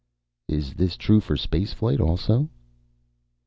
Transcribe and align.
"This 0.47 0.73
is 0.79 0.97
true 0.97 1.19
for 1.19 1.35
spaceflight 1.35 1.99
also?" 1.99 2.49